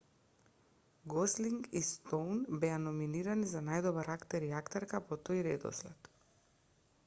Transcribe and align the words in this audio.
гослинг 1.13 1.67
и 1.79 1.81
стоун 1.89 2.41
беа 2.63 2.79
номинирани 2.87 3.49
за 3.53 3.63
најдобар 3.69 4.11
актер 4.17 4.49
и 4.49 4.53
актерка 4.63 5.03
по 5.11 5.23
тој 5.29 5.43
редослед 5.51 6.15